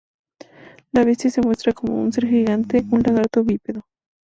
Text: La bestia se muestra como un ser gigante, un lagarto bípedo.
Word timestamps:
La 0.93 1.03
bestia 1.05 1.29
se 1.29 1.43
muestra 1.43 1.73
como 1.73 2.01
un 2.01 2.11
ser 2.11 2.25
gigante, 2.27 2.83
un 2.91 3.03
lagarto 3.03 3.43
bípedo. 3.43 3.83